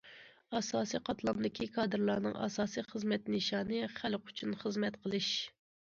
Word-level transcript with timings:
ئاساسىي 0.59 1.01
قاتلامدىكى 1.09 1.67
كادىرلارنىڭ 1.75 2.33
ئاساسىي 2.45 2.85
خىزمەت 2.95 3.29
نىشانى 3.35 3.83
خەلق 3.99 4.33
ئۈچۈن 4.33 4.57
خىزمەت 4.65 4.99
قىلىش. 5.05 5.33